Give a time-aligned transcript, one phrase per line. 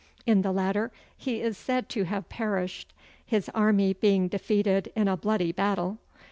[0.25, 2.91] In the latter he is said to have perished,
[3.23, 5.99] his army being defeated in a bloody battle.